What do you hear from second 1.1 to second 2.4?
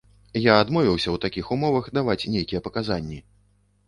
ў такіх умовах даваць